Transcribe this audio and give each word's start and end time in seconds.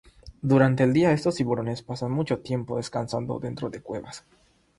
Durante 0.41 0.81
el 0.83 0.93
día, 0.93 1.11
estos 1.11 1.35
tiburones 1.35 1.83
pasan 1.83 2.09
mucho 2.11 2.39
tiempo 2.39 2.75
descansando 2.77 3.37
dentro 3.37 3.69
de 3.69 3.81
cuevas. 3.83 4.23